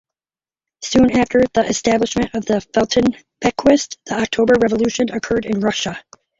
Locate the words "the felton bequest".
2.47-3.99